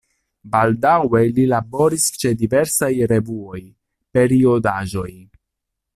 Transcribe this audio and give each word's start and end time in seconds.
Baldaŭe 0.53 1.21
li 1.35 1.43
laboris 1.51 2.07
ĉe 2.23 2.33
diversaj 2.41 2.91
revuoj, 3.13 3.61
periodaĵoj. 4.19 5.09